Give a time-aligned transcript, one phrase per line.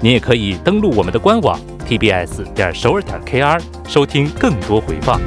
[0.00, 5.20] 您也可以登录我们的官网 tbs 点首尔点 kr 收听更多回放。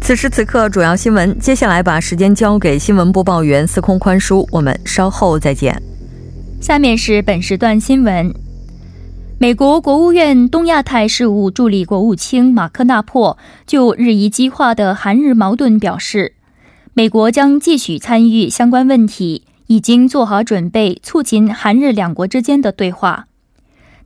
[0.00, 1.38] 此时此刻，主要新闻。
[1.38, 5.80] 接下来把时间交给新闻播报员司空宽叔，我们稍后再见。
[6.62, 8.32] 下面是本时段新闻。
[9.36, 16.34] 美国国务院东亚太事务助理国务卿马克纳珀就日益激化的韩日矛盾表示，
[16.94, 23.26] 美国将继续参与相关问题，已经做好准备促进韩日两国之间的对话。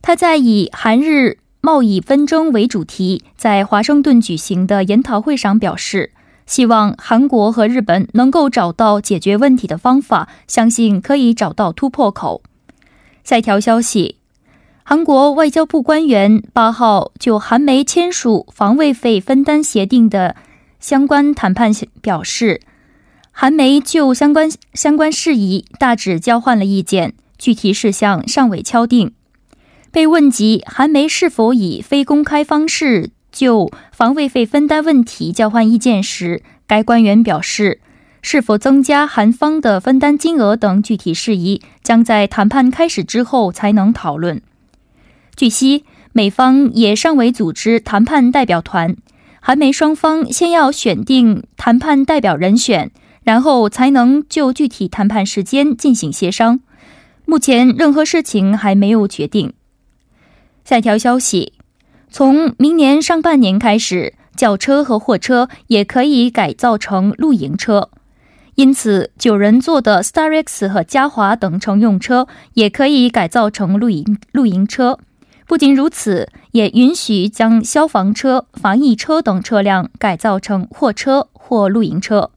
[0.01, 6.09] 他在以韩日贸易纷争为主题在华盛顿举行的研讨会上表示。
[6.47, 12.41] 希望韩国和日本能够找到解决问题的方法，相信可以找到突破口。
[13.23, 14.15] 下一条消息，
[14.83, 20.37] 韩国外交部官员八号就韩媒签署防卫费分担协定的
[20.79, 22.61] 相关谈判表示，
[23.31, 29.13] 韩媒就相关相关事宜大致交换了意见，具体事项尚未敲定。
[29.91, 33.11] 被问及韩媒是否以非公开方式。
[33.37, 37.79] 就防卫费分担问题交换意见时，该官员表示，
[38.23, 44.41] 是否增加韩方的分担金额等具体事宜，将在谈判开始之后才能讨论。
[45.35, 48.95] 据悉，美方也尚未组织谈判代表团，
[49.39, 52.89] 韩美双方先要选定谈判代表人选，
[53.23, 56.59] 然后才能就具体谈判时间进行协商。
[57.25, 59.53] 目前，任何事情还没有决定。
[60.65, 61.53] 下一条消息。
[62.17, 67.91] 从明年上半年开始，轿车和货车也可以改造成露营车，
[68.55, 74.97] 因此九人座的 Starex 和嘉华等乘用车也可以改造成露营露营车。
[75.45, 82.31] 不仅如此，也允许将消防车、防疫车等车辆改造成货车或露营车。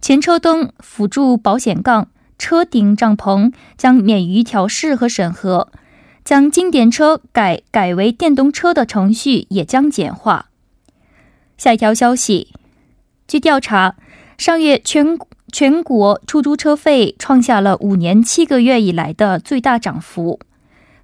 [0.00, 2.06] 前车灯、辅助保险杠、
[2.38, 5.72] 车顶帐篷将免于调试和审核。
[6.28, 10.50] 将经典车改改为电动车的程序也将简化。
[11.56, 12.48] 下一条消息，
[13.26, 13.96] 据调查，
[14.36, 15.18] 上月全
[15.50, 20.38] 全国出租车费创下了五年七个月以来的最大涨幅。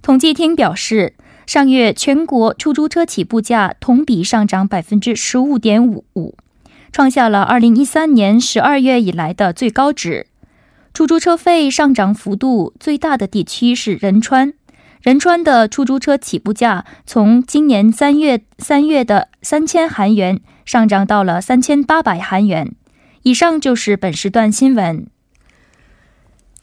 [0.03, 1.15] 统计厅表示，
[1.47, 6.35] 上月全国出租车起步价同比上涨百分之十五点五五，
[6.91, 10.27] 创下了二零一三年十二月以来的最高值。
[10.93, 14.53] 出租车费上涨幅度最大的地区是仁川。
[15.05, 22.73] 仁川的出租车起步价从今年三月三月的三千韩元上涨到了三千八百韩元。
[23.21, 25.05] 以上就是本时段新闻。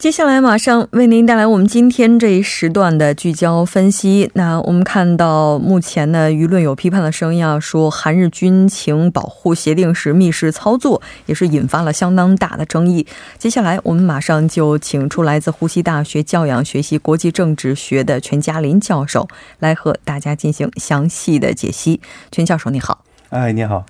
[0.03, 4.29] 接下来马上为您带来我们今天这一时段的聚焦分析。
[4.33, 13.07] 那我们看到目前呢，舆论有批判的声音啊，说韩日军情保护协定是密室操作，也是引发了相当大的争议。
[13.37, 19.25] 接下来我们马上就请出来自呼吸大学教养学习国际政治学的全嘉林教授
[19.59, 22.01] 来和大家进行详细的解析。
[22.29, 23.85] 全教授你好，哎，你好。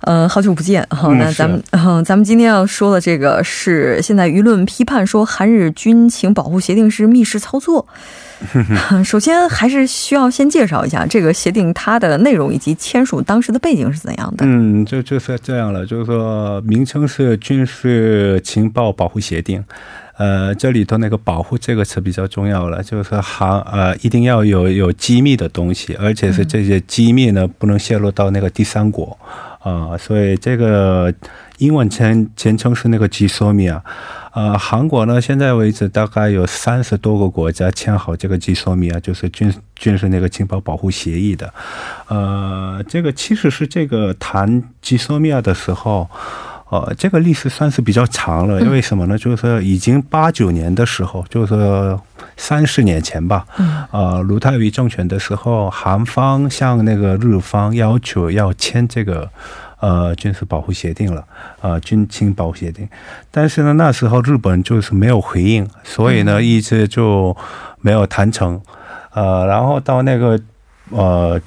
[0.00, 1.08] 呃，好久不见哈。
[1.14, 1.62] 那咱们，
[2.04, 7.84] 咱们今天要说的这个是现在舆论批判说韩日军情保护协定是密室操作。
[9.04, 14.46] 首先，还是需要先介绍一下这个协定它的内容以及签署当时的背景是怎样的。
[14.46, 19.64] 嗯，就就是这样了，就是说名称是军事情报保护协定。
[20.18, 29.16] 呃，这里头那个“保护”这个词比较重要了，就是行呃一定要有有机密的东西，而且是这些机密呢不能泄露到那个第三国。
[29.60, 31.12] 啊，所以这个
[31.58, 33.82] 英文简简称是那个 g s o m i 啊，
[34.32, 41.52] 呃，韩国呢，现在为止大概有三十多个国家签好这个 g s o m i 啊，就是军军事那个情报保护协议的。
[42.06, 46.08] 呃，这个其实是这个谈 g s o m i 的时候，
[46.70, 49.16] 呃，这个历史算是比较长了，因为什么呢？
[49.16, 52.02] 就是说，已经八九年的时候，就是说
[52.36, 59.26] 三十年前吧，嗯，呃，卢泰愚政权的时候，韩方向那个日方要求要签这个
[59.80, 61.24] 呃军事保护协定了，
[61.62, 62.86] 呃，军情保护协定，
[63.30, 67.34] 但是呢，那时候日本就是没有回应，所以呢，一直就
[67.80, 68.60] 没有谈成，
[69.14, 70.38] 呃，然后到那个
[70.90, 71.40] 呃。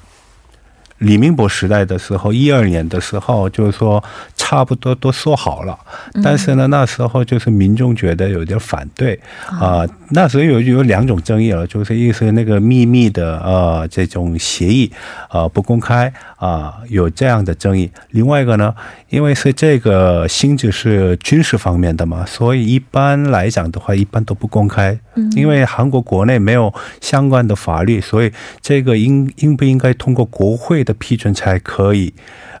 [1.02, 4.02] 李明博时代的时候，一二年的时候，就是说
[4.36, 5.78] 差不多都说好了，
[6.22, 9.86] 但是呢，那时候就是民众觉得有点反对啊。
[10.14, 14.92] 那时候有有两种争议了，就是一是那个秘密的呃这种协议
[15.28, 18.74] 啊不公开啊有这样的争议，另外一个呢，
[19.08, 24.98] 因为是这个性质是军事方面的嘛，所以一般来讲的话，一般都不公开。
[25.36, 32.12] 因为韩国国内没有相关的法律，所以这个应应不应该通过国会的批准才可以，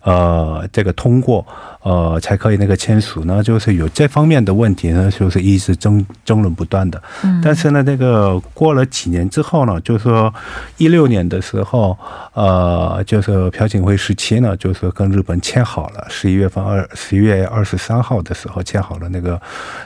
[0.02, 1.46] 呃，这个通过，
[1.82, 3.42] 呃，才可以那个签署呢？
[3.42, 7.02] 就是有这方面的问题呢，就是一直争争论不断的。
[7.24, 7.40] 嗯。
[7.42, 10.32] 但是呢，那个过了几年之后呢，就是说
[10.76, 11.98] 一六年的时候，
[12.34, 19.40] 呃，就是朴槿惠时期呢，就是跟日本签好了，十一月份二十一月二十三号的时候签好了那个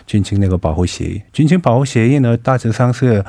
[0.05, 1.23] 军情那个保护协议。
[1.33, 3.23] 军情保护协议呢，大大致上是，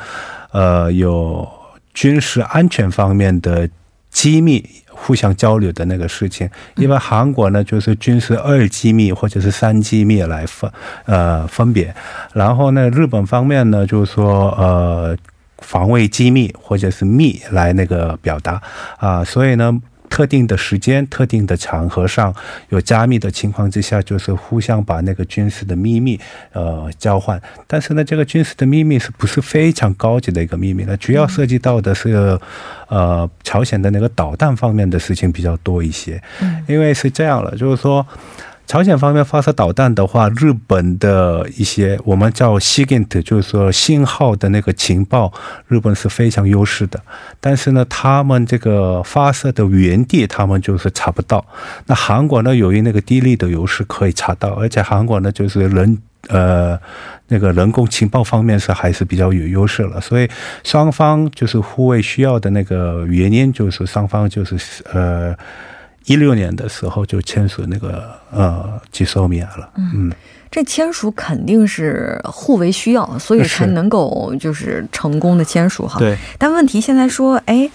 [0.54, 1.46] 呃，有
[1.94, 3.69] 军事安全方面的
[4.09, 6.50] 机密互相交流的那个事情。
[6.75, 10.71] 因为韩国呢，就是军事二机密或者是三机密来分，
[11.06, 11.94] 呃，分别。
[12.33, 15.18] 然后呢，日本方面呢，就是说，呃，
[15.59, 18.62] 防卫机密或者是密来那个表达
[18.98, 19.24] 啊。
[19.24, 19.81] 所以呢。
[20.09, 22.33] 特定的时间、特定的场合上
[22.69, 26.19] 有加密的情况之下，就是互相把那个军事的秘密
[26.54, 27.42] 呃交换。
[27.68, 30.95] 但是呢，这个军事的秘密是不是非常高级的一个秘密呢？
[30.98, 32.39] 主要涉及到的是
[32.88, 36.21] 呃朝鲜的那个导弹方面的事情比较多一些。
[36.42, 38.06] 嗯，因为是这样了，就是说。
[38.68, 45.31] 朝鲜方面发射导弹的话，日本的一些我们叫 SIGINT，就是说信号的那个情报，
[45.68, 47.02] 日本是非常优势的。
[47.40, 51.46] 但是呢，他们这个发射的原地，他们就是查不到。
[51.86, 55.98] 那韩国呢，由于那个地利的优势，可以查到，而且韩国呢，就是人
[56.28, 56.78] 呃
[57.30, 60.02] 那个人工情报方面是还是比较有优势了。
[60.02, 60.30] 所以
[60.66, 65.34] 双方就是互为需要的那个原因，就是双方就是呃。
[66.07, 70.12] 一六年的时候就签署那个呃基收米亚了，嗯，
[70.50, 76.00] 这签署肯定是互为需要，所以才能够就是成功的签署哈。
[76.00, 77.69] 对，但问题现在说，哎，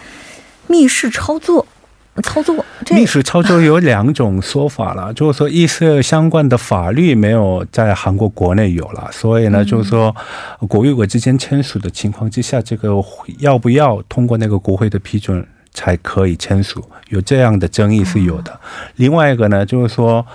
[0.67, 1.67] 密室操作，
[2.23, 10.17] 操作，密室操作有两种说法了，就是说一是相关的法律没有在韩国国内有了，所以呢，就是说
[10.69, 12.89] 国与国之间签署的情况之下，这个
[13.41, 15.47] 要不要通过那个国会的批准？
[15.75, 18.61] 才可以签署，有这样的争议是有的。
[18.97, 20.27] 另外一个呢，就是说，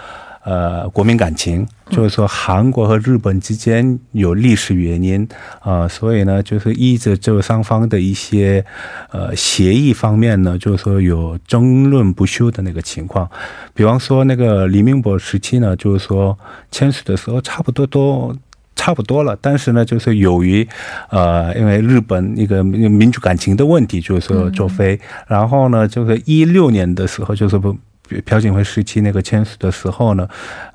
[0.44, 5.28] 呃，国民感情，就是说韩国和日本之间有历史原因
[5.60, 8.66] 啊，所以呢，就是一直就双方的一些
[9.12, 13.30] 呃协议方面呢，就是说有争论不休的那个情况。
[13.74, 16.38] 比方说那个李明博时期呢，就是说
[16.72, 18.36] 签署的时候差不多都。
[18.78, 20.66] 差不多了，但是呢，就是由于，
[21.10, 24.98] 呃，因为日本那个民主感情的问题，就是说作废。
[25.28, 27.76] 然后呢，就是一六年的时候，就是不
[28.24, 30.26] 朴槿惠时期那个签署的时候呢，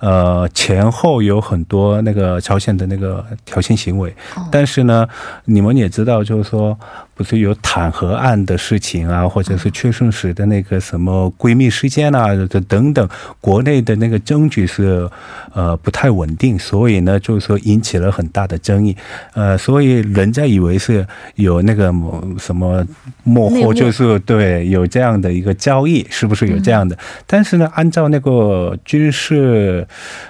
[0.01, 4.15] 呃，前后有很多那个朝鲜的那个挑衅行为。
[4.51, 5.09] 但是呢，
[5.47, 6.79] 你们也知道，就是说。
[7.15, 13.07] 不是有坦河案的事情啊，或者是确顺史的那个什么闺蜜事件啊，这等等，
[13.41, 15.09] 国内的那个证据是
[15.53, 18.97] 呃不太稳定，所以呢，就是说引起了很大的争议。
[19.35, 21.93] 呃，所以人家以为是有那个
[22.39, 22.85] 什么
[23.25, 26.97] 幕后，就是对有这样的一个交易，是不是有这样的？
[27.27, 29.87] 但是呢，按照那个军事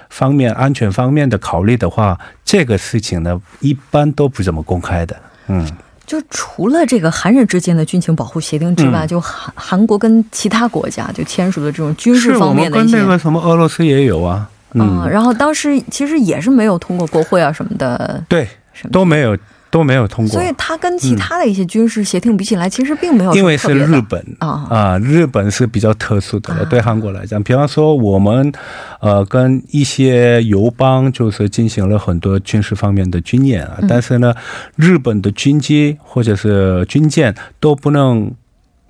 [0.09, 5.15] 方面、安全方面的考虑的话，这个事情呢，一般都不怎么公开的。
[5.47, 5.65] 嗯。
[6.05, 14.47] 就除了这个韩日之间的军情保护协定之外，就韩韩国跟其他国家就签署的这种军事方面的一些，跟那个什么俄罗斯也有啊。
[14.73, 18.47] 嗯，然后当时其实也是没有通过国会啊什么的，对，
[18.91, 19.37] 都没有。
[19.73, 23.33] 都没有通过，所以它跟其他的一些军事协定比起来，其实并没有。
[23.33, 26.63] 因为是日本啊啊，日本是比较特殊的了。
[26.65, 28.53] 对韩国来讲，比方说我们
[28.99, 34.31] 呃跟一些友邦就是进行了很多军事方面的军演啊，但是呢，
[34.75, 38.31] 日本的军机或者是军舰都不能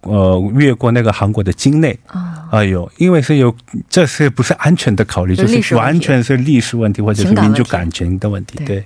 [0.02, 2.44] 呃越过那个韩国的境内啊。
[2.52, 3.56] 哎呦，因为是有
[3.90, 8.86] 这是不是安全的考虑，就是完全是历史问题或者是民族感情的问题，对。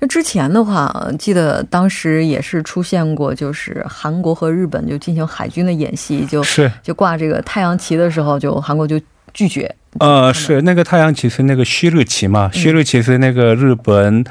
[0.00, 9.00] 那之前的话，记得当时也是出现过，就是韩国和日本就进行海军的演习，就是就挂这个太阳旗的时候，就韩国就
[9.34, 9.74] 拒绝。
[9.98, 12.48] 呃，是那个太阳旗是那个旭日旗嘛？
[12.52, 14.24] 旭日旗是那个日本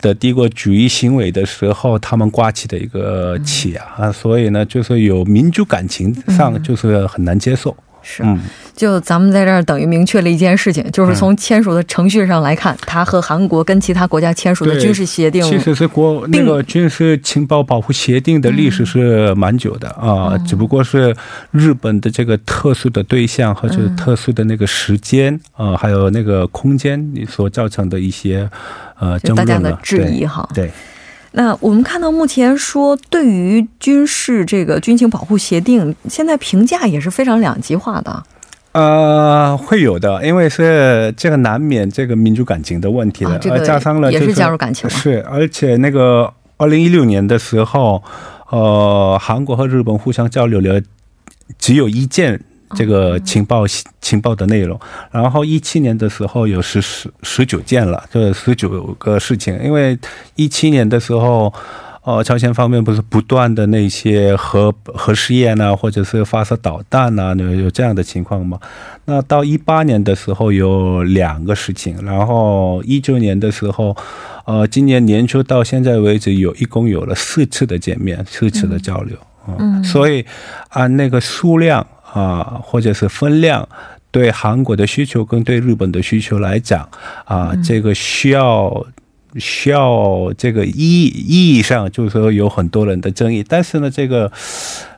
[0.00, 7.76] 的帝国主义行为的时候他们挂起的一个旗啊，啊，所以呢，就是有民族感情上就是很难接受。
[8.04, 8.22] 是，
[8.76, 21.16] 就咱们在这儿等于明确了一件事情，就是从签署的程序上来看，他和韩国跟其他国家签署的军事协定，其实是国那个军事情报保护协定的历史是蛮久的啊，只不过是
[21.50, 28.48] 日本的这个特殊的对象和就是特殊的那个时间啊，还有那个空间所造成的一些
[28.98, 30.70] 呃争论的质疑哈，对。
[31.36, 38.22] 那我们看到目前说，对于军事这个军情保护协定，现在评价也是非常两极化的。
[38.72, 48.02] 呃，会有的，因为是这个难免这个民族感情的问题的，加上了也是加入感情是，而且那个二零一六年的时候，
[48.50, 50.80] 呃，韩国和日本互相交流了，
[51.58, 52.40] 只有一件。
[52.74, 53.64] 这个情报
[54.00, 54.78] 情报的内容，
[55.10, 59.58] 然后一七年的时候有十十十九件了，就是十九个事情。
[59.62, 59.98] 因为
[60.34, 61.52] 一七年的时候，
[62.02, 68.58] 呃，朝鲜方面不是不断的那些核核试验呐，或者是发射导弹啊，有有这样的情况吗？
[69.06, 73.96] 那到一八年的时候有两个事情，然后一九年的时候，
[74.44, 79.16] 呃，今年年初到现在为止，有一共有了四次的见面，四次的交流。
[79.46, 80.24] 嗯，所以
[80.70, 81.86] 按那个数量。
[82.14, 83.68] 啊，或者是分量，
[84.10, 86.88] 对韩国的需求跟对日本的需求来讲，
[87.26, 88.86] 啊，这个需要
[89.36, 93.44] 需要这个意意义上，就是说有很多人的争议。
[93.46, 94.32] 但是呢，这个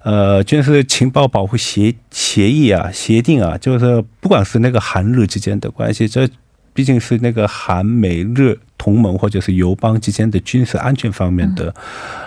[0.04, 6.28] 呃，就是情报保护协协议啊，协定啊，就是不管是那个韩日之间的关系，这。
[6.76, 11.74] 毕竟是那个韩美日同盟或者是友邦之间的军事安全方面的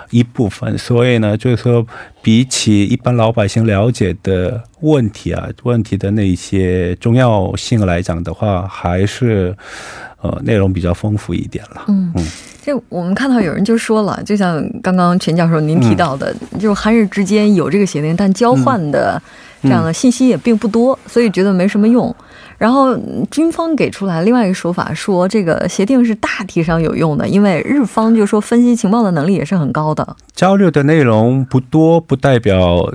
[0.10, 1.86] 一部分，所以呢，就是说，
[2.22, 9.56] 比起一般老百姓了解的问题啊，问题的那些重要性来讲的话，还是
[10.22, 11.84] 呃内容比较丰富一点了。
[11.88, 12.26] 嗯嗯，
[12.62, 19.22] 就我们看到有人就说了，就像刚刚全教授您提到的，就是韩日之间有这个协定，但交换的
[19.62, 22.14] 这样的信息也并不多，所以觉得没什么用。
[22.58, 22.94] 然后
[23.32, 30.16] 军方给出来另外一个说法，说这个协定是大体上有用的，因为日方就说分析情报的能力也是很高的。
[30.36, 32.94] 交流的内容不多，不代表。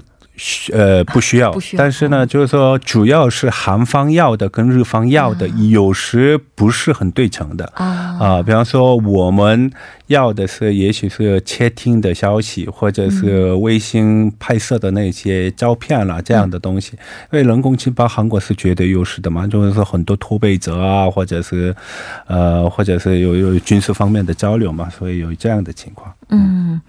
[0.72, 8.18] 呃，不需要，但是呢，就是说，主要是韩方要的跟日方要的，有时不是很对称的啊。
[8.18, 9.70] 啊，比方说，我们
[10.08, 16.94] 要的是，也许是窃听的消息，或者是卫星拍摄的那些照片啦，这样的东西。
[17.32, 21.72] 因为人工情报，韩国是绝对优势的嘛，就是说很多脱北者啊，或者是
[22.26, 26.12] 呃，或者是有有军事方面的交流嘛，所以有这样的情况。
[26.30, 26.80] 嗯。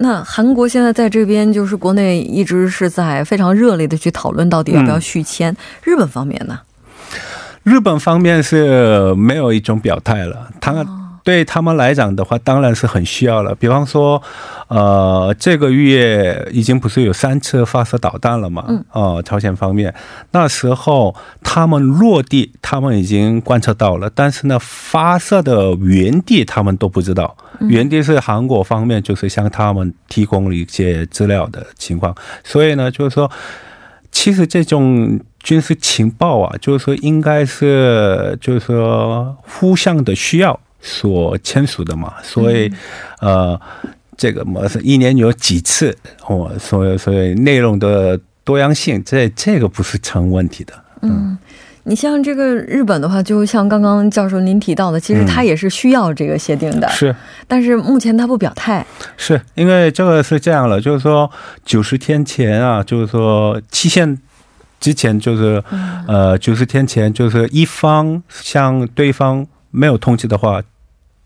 [0.00, 5.54] 那韩国现在在这边，就是国内一直是在非常热烈的去讨论到底要不要续签。
[5.82, 6.58] 日本方面呢？
[7.64, 10.84] 日本方面是没有一种表态了，他。
[11.28, 13.54] 对他们来讲的话，当然是很需要了。
[13.54, 14.22] 比方说，
[14.68, 18.64] 呃，这个月已经不是有三次发射导弹了嘛？
[18.66, 18.82] 嗯。
[18.92, 19.94] 哦，朝鲜方面
[20.30, 27.36] 那时候他们落地，他们已经观测到了，但是呢，发射的原地他们都不知道。
[27.60, 32.14] 原地是韩国方面就是向他们提供了一些资料的情况。
[32.42, 33.30] 所以呢，就是说，
[34.10, 40.58] 其实这种军事情报啊，就是说应该是就是说互相的需要。
[40.80, 42.72] 所签署的嘛，所以，
[43.20, 43.60] 呃，
[44.16, 50.72] 这个模式一年有几次，哦，所以所以内容的多样性，这这个不是成问题的。
[51.02, 51.36] 嗯，
[51.82, 57.14] 你像这个日本的话，就像刚刚教授您提到的，其实他也是需要这个协定的，是，
[57.48, 61.30] 但是目前他不表态，是因为这个是这样了，就是说
[61.64, 64.16] 九十天前啊，就是说期限
[64.78, 65.62] 之前，就是
[66.06, 69.46] 呃九十天前，就是一方向对方。
[69.70, 70.62] 没有通知的话，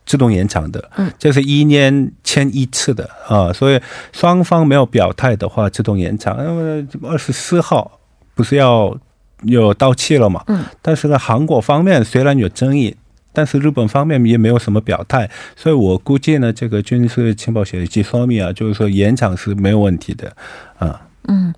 [0.04, 0.90] 自动延长的。
[0.96, 3.80] 嗯，这是一年签一次的啊，所以
[4.12, 6.36] 双方没有表态的话，自动延长。
[6.36, 8.00] 那么二十四号
[8.34, 8.96] 不是要
[9.42, 10.42] 有到期了嘛？
[10.48, 12.96] 嗯，但是呢，韩国方面虽然有争议，
[13.32, 20.34] 但是日本方面也没有什么表态，所以我估计呢，这个军事情报协议方面啊，就是说延长是没有问题的
[20.78, 21.00] 啊。
[21.28, 21.54] 嗯，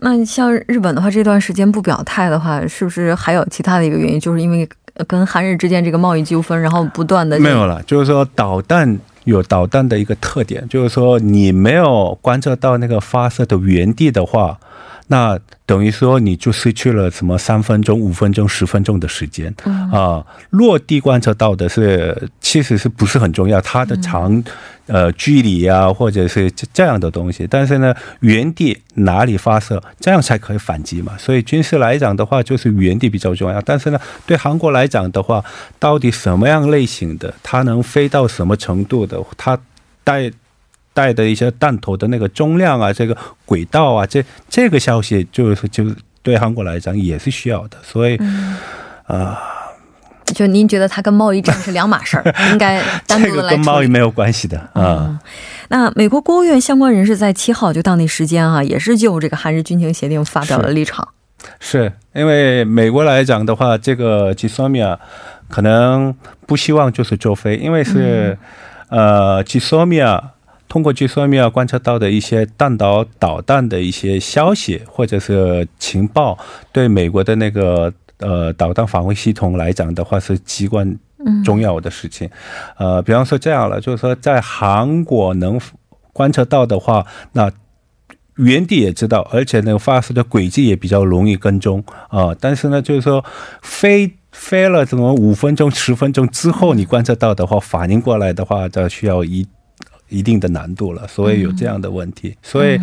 [0.00, 4.20] 那像日本的话，这段时间不表态的话，是不是还有其他的一个原因？
[4.20, 4.68] 就是因为。
[5.06, 7.82] 跟韩日之间这个贸易纠纷，然后不断的没有了。
[7.82, 14.58] 就是说，导弹有导弹的一个特点，就是说你没有观测到那个发射的原地的话，
[15.08, 19.54] 那等于说你就失去了什么三分钟、五分钟、十分钟的时间
[19.92, 20.24] 啊。
[20.50, 23.60] 落地观测到的是其实是不是很重要？
[23.60, 24.42] 它的长
[24.86, 27.46] 呃距离啊，或者是这样的东西。
[27.48, 31.16] 但是呢，原地哪里发射，这样才可以反击嘛。
[31.16, 33.60] 所以军事来讲的话，就是原地比较重要。
[33.62, 35.44] 但是呢，对韩国来讲的话，
[35.78, 39.58] 到底什么样类型的，它能飞到什么程度的，它
[40.02, 40.32] 带。
[40.96, 45.84] 带的一些弹头的那个重量啊，这个轨道啊，这这个消息就是就
[46.22, 48.18] 对韩国来讲也是需要的，所以
[49.06, 49.38] 啊，
[50.24, 55.20] 就您觉得它跟贸易战是两码事儿， 应该单独的来跟贸易没有关系的啊。
[55.68, 61.06] 那美国国务院相关人士在七号就当地时间啊，也是就这个韩日军情协定发表了立场。
[61.60, 64.98] 是因为美国来讲的话，这个吉索米亚
[65.50, 66.14] 可能
[66.46, 68.38] 不希望就是周飞，因为是
[68.88, 70.32] 呃吉索米亚。
[70.76, 76.36] 通过据说米尔观测到的一些弹道导弹的一些消息或者是情报，
[76.70, 80.94] 对美国的那个呃导弹防卫系统来讲的话是极关
[81.42, 82.28] 重要的事情。
[82.76, 85.58] 呃，比方说这样了，就是说在韩国能
[86.12, 87.50] 观测到的话，那
[88.34, 92.36] 原地也知道，而且那个发射的轨迹也比较容易跟踪啊。
[92.38, 93.24] 但是呢，就是说
[93.62, 99.46] 飞飞了怎么五分钟、十分钟之后你观测到的话，反应过来的话，这需要一。
[100.08, 102.36] 一定的难度了，所以有这样的问题。
[102.42, 102.78] 所以，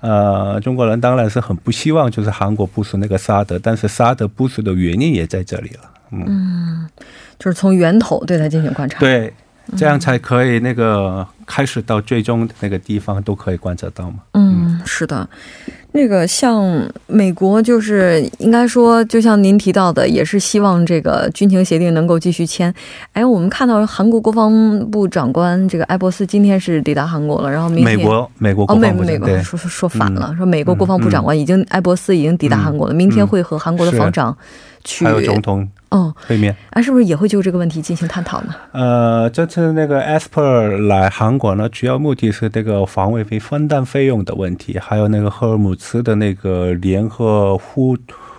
[0.00, 5.90] 呃，中国人当然是很不希望就是韩国部署那个沙德，但是沙德部署的原因也在这里了。
[6.10, 6.88] 嗯，
[7.38, 9.32] 就是从源头对它进行观察，对，
[9.76, 14.18] 这样才可以那个开始到最终那个地方都可以观测到嘛。
[14.32, 15.28] 嗯，是的。
[15.94, 22.72] 那个像美国，就是应该说，就像您提到的，也是希望这个军情协定能够继续签。
[23.12, 24.50] 哎，我们看到韩国国防
[24.90, 34.34] 部长官这个埃博斯今天是抵达韩国了，然后明天美国美国哦美美国说说说反了，说美国国防部长官已经埃博斯已经抵达韩国了，明天会和韩国的防长
[34.84, 35.68] 去还有总统。
[35.92, 38.54] 哦，会面啊，是不是也会就这个问题进行探讨呢？
[38.72, 47.94] 呃，这次那个 Esper 来韩国呢，主要目的是这个防卫费分担费用的问题，还有那个赫尔姆斯的那个联合护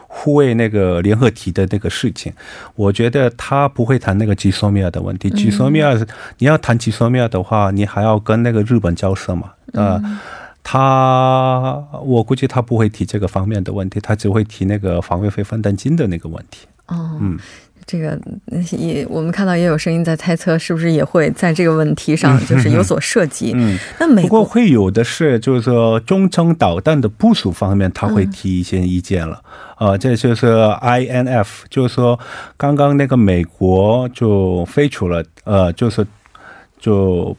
[0.07, 2.33] 护卫那个联合体的那个事情。
[2.75, 5.29] 我觉得他不会谈那个吉索米亚的问题。
[5.29, 5.93] 吉索米亚，
[6.39, 9.51] 你要谈吉索米亚的话，你还要跟那个日本交涉嘛？
[9.73, 10.01] 啊，
[10.63, 16.67] 他我估计他不会提这个方面的问题，他只会提那个防卫费分担金的那个问题。
[16.88, 17.38] 哦，嗯，
[17.86, 18.19] 这个
[18.72, 23.54] 也我们看到也有声音在猜测，是不是也会在这个问题上就是有所涉及？
[23.56, 29.41] 嗯，那美国会有的是，就是说中程导弹的部署方面，他会提一些意见了。
[29.78, 30.48] 呃，这就是
[30.82, 32.19] INF，就是说
[32.58, 36.06] 刚刚那个美国就废除了，呃，就是
[36.80, 37.36] 就。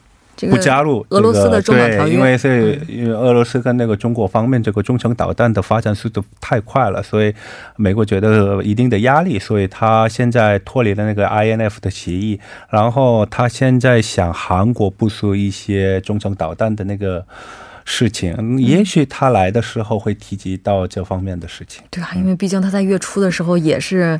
[0.49, 7.33] 不加入俄罗斯的中导条约，因为是因为俄罗斯跟那个中国方面这个中程导弹的发展速度太快了，所以
[7.77, 17.25] 美国觉得一定的压力，所以他现在脱离了那个 INF 的协议，然后他现在想韩国部署一些中程导弹的那个
[17.85, 21.83] 事情，也许他来的时候会提及到这方面的事情。
[21.89, 24.19] 对啊，因为毕竟他在月初的时候也是。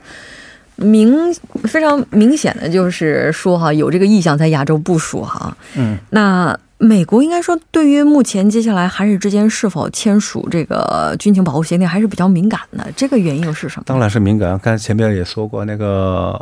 [0.77, 1.33] 明
[1.63, 5.55] 非常明显的就是说哈，有这个意向在亚洲部署哈。
[5.75, 12.85] 嗯，那美国应该说对于目前接下来韩日之间是否签署这个军情保护协定还是比较敏感的。
[12.95, 13.83] 这个原因又是什么？
[13.85, 14.59] 当然是敏感。
[14.59, 15.85] 刚才前面也说过，那个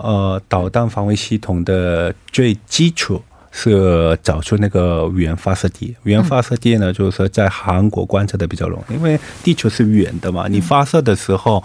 [0.04, 3.22] 呃导弹防卫系统的最基础。
[3.56, 11.64] 是找出那个原发射地，原发射地呢，就是说在韩国观测的比较容易，因为地球是圆的嘛，你发射的时候，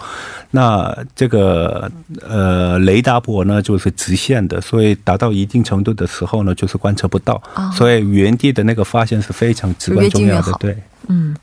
[0.51, 7.41] 那这个呃雷达波呢就是直线的，所以达到一定程度的时候呢，就是观测不到，
[7.73, 11.35] 所以原地的那个发现是非常至关重要的，对，嗯。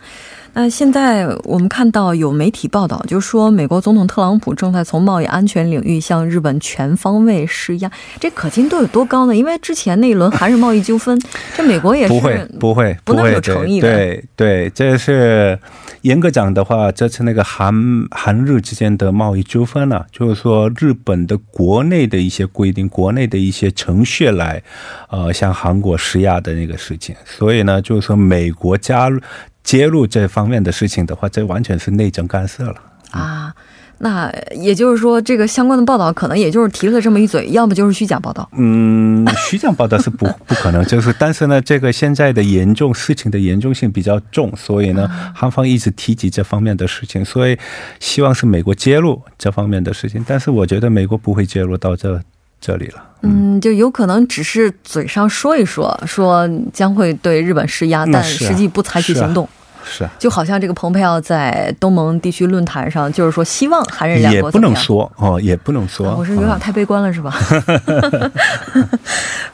[0.59, 9.37] 那现在我们看到有媒体报道，就是说美国总统特朗普正在从贸易安全领域向日本全方位施压，这可信度有多高呢？
[9.37, 11.21] 因为之前那一轮韩日贸易纠纷，
[11.55, 13.92] 这美国也是不会不会不那么有诚意的。
[13.92, 15.59] 对对，这是
[16.01, 17.75] 严格讲的话，这次那个韩
[18.11, 24.62] 韩日之间的贸易纠纷呢，就是说日本的国内的一些规定、国内的一些程序来，
[25.11, 27.14] 呃，向韩国施压的那个事情。
[27.27, 29.21] 所以呢，就是说美国加入。
[29.66, 32.76] 揭露这方面的事情的话，这完全是内政干涉了
[33.11, 33.52] 啊！
[33.98, 38.46] 那也就是说，这个相关的报道可能也就是提了这么一嘴，要么就是虚假报道。
[38.52, 47.59] 嗯，虚假报道是不 不可能，就是但是呢，这个现在的严重事情的严重性比较重，所以呢，韩方一直提及这方面的事情，所以
[47.98, 50.22] 希望是美国揭露这方面的事情。
[50.29, 52.20] 但是我觉得美国不会揭露到这
[52.61, 53.03] 这里了。
[53.23, 59.49] 嗯，就有可能只是嘴上说一说，说将会对日本施压，但实际不采取行动。
[59.88, 67.31] 是，啊就好像这个蓬佩奥在东盟地区论坛上，就是说希望韩日两国也不能说哦，也不能说，我是有点太悲观了，是吧？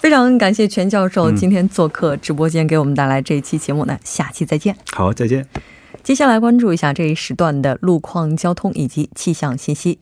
[0.00, 3.84] 非常感谢全教授今天做客直播间，给我们带来这一期节目。
[3.84, 4.74] 那下期再见。
[4.92, 5.46] 好，再见。
[6.02, 10.00] 接下来关注一下这一时段的路况、交通以及气象信息。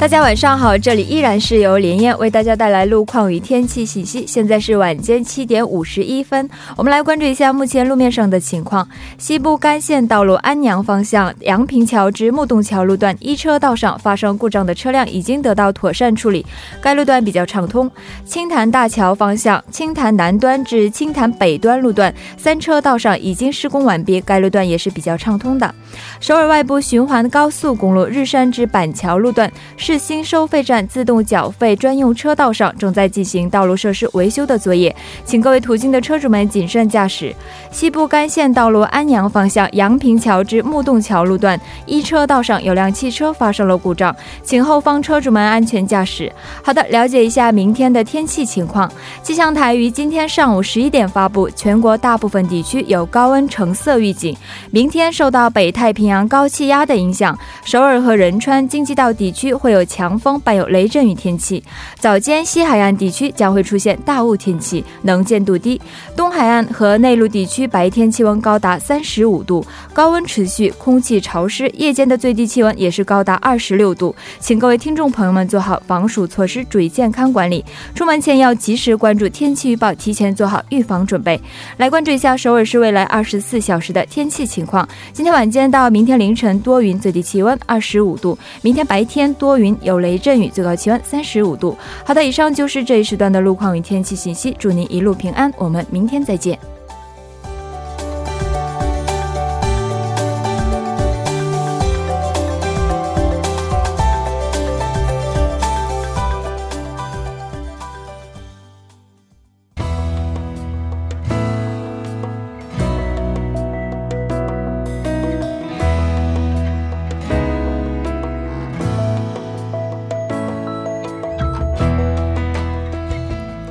[0.00, 4.26] 大家晚上好，这里依然是由连燕为大家带来路况与天气信息。
[4.26, 8.88] 现在是晚间七点五十一分，我们来关注一下目前路面上的情况。
[9.18, 16.46] 西部干线道路安阳方向阳平桥至木洞桥路段一车道上发生故障的车辆已经得到妥善处理，
[16.80, 17.88] 该路段比较畅通。
[18.24, 25.74] 青潭大桥方向青潭南端至青潭北端路段三车道上已经施工完毕，该路段也是比较畅通的。
[26.20, 29.52] 首尔外部循环高速公路日山至板桥路段。
[29.90, 37.34] 市新收费站自动缴费专用车道上正在进行道路设施维修的作业，请各位途经的车主们谨慎驾驶。
[37.72, 46.32] 西部干线道路安阳方向阳平桥至木洞桥路段一车道上有辆汽车发生了故障，请后方车主们安全驾驶。
[46.62, 48.88] 好的，了解一下明天的天气情况。
[49.24, 54.36] 气象台于今天上午十一点发布，全国大部分地区有高温橙色预警。
[54.70, 59.79] 明天受到北太平洋高气压的影响，首尔和仁川京畿道地区会有。
[59.84, 61.62] 强风伴有雷阵雨天气，
[61.98, 65.80] 早间西海岸地区将会出现大雾天气，能见度低。
[66.16, 74.14] 东海岸和内陆地区白天气温高达三十五度，高温持续，空气潮湿，夜间的最低气温也是高达二十六度。
[74.38, 77.64] 请各位听众朋友们做好防暑措施，注意健康管理。
[77.94, 81.40] 出门前要及时关注天气预报，提前做好预防准备。
[81.76, 84.88] 来关注一下首尔市未来二十四小时的天气情况。
[85.12, 88.38] 今天晚间到明天凌晨多云，最低气温二十五度。
[88.62, 89.69] 明天白天多云。
[89.80, 91.76] 有雷阵雨，最高气温三十五度。
[92.04, 94.56] 好的，以上就是这一时段的路况与天气信息。
[94.58, 96.58] 祝您一路平安，我们明天再见。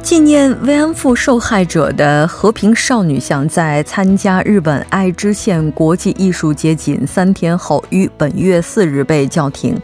[0.09, 9.79] 纪念慰安妇受害者的和平少女像，在参加日本爱知县国际艺术节仅三天后，于本月四日被叫停。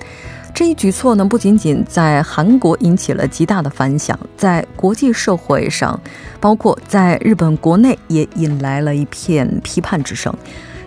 [0.52, 6.02] 这一举措呢，不仅仅在韩国引起了极大的反响，在国际社会上，
[6.40, 10.36] 包括在日本国内，也引来了一片批判之声。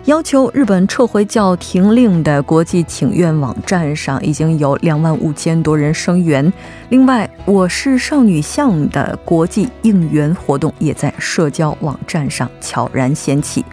[0.09, 6.51] 要求日本撤回叫停令的国际请愿网站上已经有两万五千多人声援。
[6.89, 13.63] 另外，我是少女像的国际应援活动也在社交网站上悄然掀起。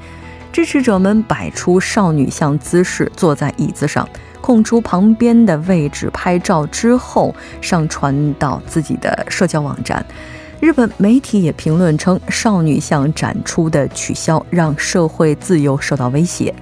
[0.52, 4.06] 支持者们摆出少女像姿势，坐在椅子上，
[4.42, 10.04] 空出旁边的位置拍照之后上传到自己的社交网站。
[10.58, 16.52] 日本媒体也评论称，少女像展出的取消让社会自由受到威胁。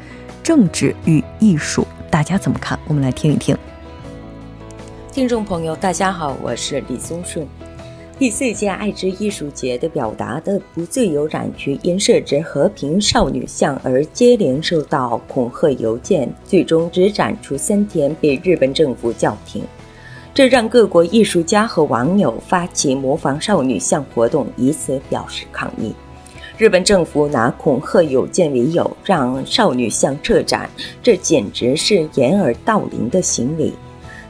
[0.42, 2.78] 政治与艺术，大家怎么看？
[2.88, 3.56] 我们来听一听。
[5.12, 7.46] 听众朋友，大家好，我是李松顺。
[8.18, 19.64] 第四届爱之艺术节的表达的不自由展区，因设置和平少女像而接连收到恐吓邮件，最终只展出三天，被日本政府叫停。
[20.34, 25.94] 这让各国艺术家和网友发起模仿少女像活动，以此表示抗议。
[26.58, 30.68] 日本政府拿恐吓邮件为由，让少女像撤展，
[31.00, 33.72] 这简直是掩耳盗铃的行为。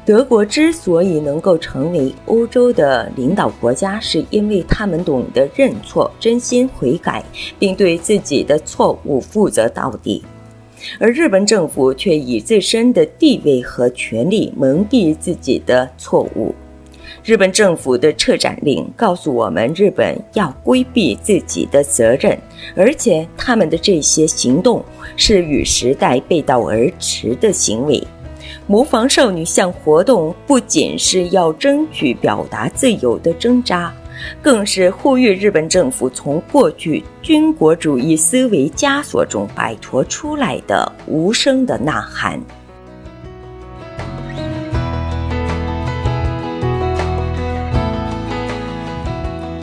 [0.04, 7.24] 德国之所以能够成为欧洲的领导国家，是因为他们懂得认错、真心悔改，
[7.58, 10.22] 并对自己的错误负责到底。
[10.98, 16.54] 而日本政府却以自身的地位和权力蒙蔽自己的错误。
[17.22, 22.38] 日本政府的撤展令告诉我们，日本要规避自己的责任，
[22.74, 24.84] 而且他们的这些行动
[25.16, 28.02] 是与时代背道而驰的行为。
[28.66, 33.94] 模仿少女像活动不仅是要争取表达自由的挣扎。
[34.42, 42.40] 更是呼吁日本政府从过去军国主义思维枷锁中摆脱出来的无声的呐喊。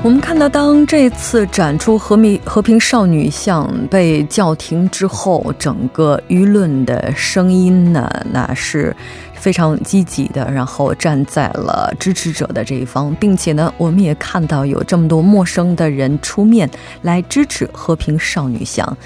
[0.04, 8.96] 我们看到，当这次展出和平和平少女像被叫停之后，整个舆论的声音呢，那是
[9.36, 16.68] 非常积极的，然后站在了支持者的这一方，并且呢，我们也看到有这么多陌生的人出面
[17.04, 18.98] 来支持和平少女像。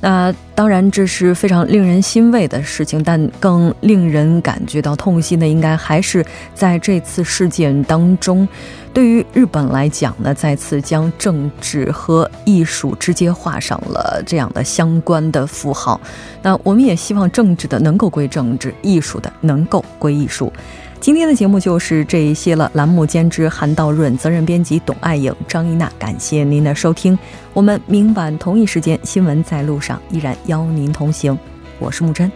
[0.00, 8.46] 那当然，这是非常令人欣慰的事情，但更令人感觉到痛心的，应该还是在这次事件当中，
[8.94, 16.00] 对于日本来讲呢，再次将政治和艺术直接画上了这样的相关的符号。
[16.42, 20.52] 那我们也希望政治的能够归政治，艺术的能够归艺术。
[21.00, 22.70] 今天的节目就是这一些了。
[22.74, 25.90] 栏目监制韩道润，责任编辑董爱颖、张一娜。
[25.98, 27.16] 感谢您的收听，
[27.54, 31.38] 我们明晚同一时间新闻在路上依然邀您同行。
[31.78, 32.30] 我是木真。